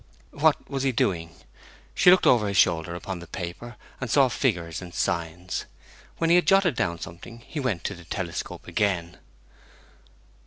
[0.31, 1.35] What was he doing?
[1.93, 5.65] She looked over his shoulder upon the paper, and saw figures and signs.
[6.17, 9.19] When he had jotted down something he went to the telescope again.